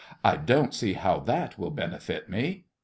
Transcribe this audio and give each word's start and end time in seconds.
I 0.23 0.35
don't 0.35 0.73
see 0.73 0.93
how 0.93 1.19
that 1.19 1.59
would 1.59 1.75
benefit 1.75 2.27
me. 2.27 2.65